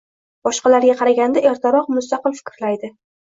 Boshqalarga 0.45 0.95
qaraganda 1.01 1.43
ertaroq 1.51 1.93
mustaqil 1.99 2.39
fikrlaydi. 2.41 2.93